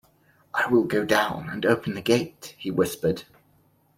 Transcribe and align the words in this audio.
"I 0.55 0.65
will 0.65 0.85
go 0.85 1.05
down 1.05 1.49
and 1.51 1.63
open 1.63 1.93
the 1.93 2.01
gate," 2.01 2.55
he 2.57 2.71
whispered. 2.71 3.25